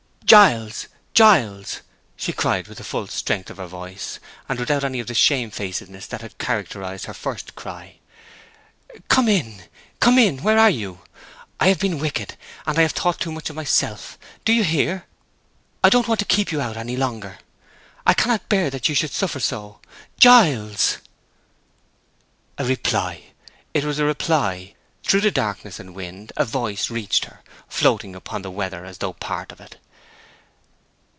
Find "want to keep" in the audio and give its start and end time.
16.07-16.49